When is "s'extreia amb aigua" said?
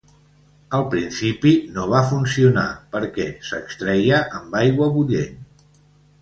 3.51-4.89